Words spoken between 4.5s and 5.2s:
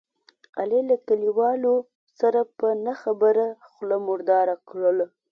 کړله.